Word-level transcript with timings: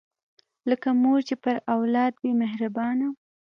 لکه 0.69 0.89
مور 1.01 1.19
چې 1.27 1.35
پر 1.43 1.55
اولاد 1.75 2.13
وي 2.21 2.31
مهربانه 2.41 3.07